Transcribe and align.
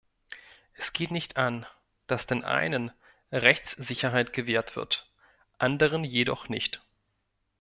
Es 0.73 0.93
geht 0.93 1.11
nicht 1.11 1.37
an, 1.37 1.67
dass 2.07 2.25
den 2.25 2.43
einen 2.43 2.91
Rechtssicherheit 3.31 4.33
gewährt 4.33 4.75
wird, 4.75 5.07
anderen 5.59 6.03
jedoch 6.03 6.49
nicht. 6.49 6.81